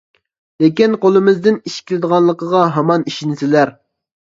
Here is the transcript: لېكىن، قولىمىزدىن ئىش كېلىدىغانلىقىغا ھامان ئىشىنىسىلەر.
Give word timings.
لېكىن، 0.63 0.95
قولىمىزدىن 1.03 1.59
ئىش 1.59 1.77
كېلىدىغانلىقىغا 1.93 2.65
ھامان 2.79 3.07
ئىشىنىسىلەر. 3.13 3.77